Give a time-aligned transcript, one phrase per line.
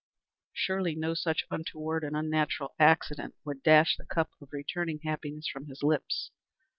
[0.51, 5.67] Surely, no such untoward and unnatural accident would dash the cup of returning happiness from
[5.67, 6.31] his lips.